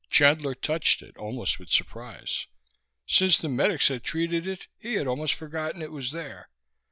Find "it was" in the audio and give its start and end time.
5.83-6.09